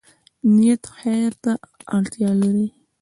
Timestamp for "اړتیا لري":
1.95-2.67